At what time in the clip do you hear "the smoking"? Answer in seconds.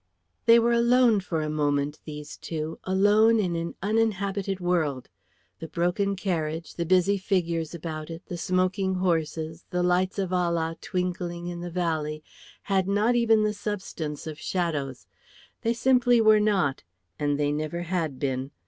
8.25-8.95